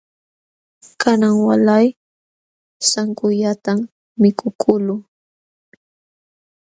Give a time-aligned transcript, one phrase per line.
[1.01, 1.87] Kanan waalay
[2.89, 3.79] sankullatam
[4.21, 4.99] mikukuqluu.